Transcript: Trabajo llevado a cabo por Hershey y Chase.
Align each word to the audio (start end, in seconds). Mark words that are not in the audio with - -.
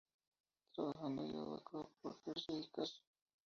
Trabajo 0.73 1.09
llevado 1.11 1.53
a 1.57 1.63
cabo 1.63 1.91
por 2.01 2.19
Hershey 2.25 2.57
y 2.61 2.71
Chase. 2.75 3.01